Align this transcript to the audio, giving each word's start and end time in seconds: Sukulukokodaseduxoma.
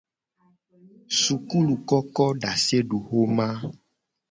Sukulukokodaseduxoma. 1.19 3.47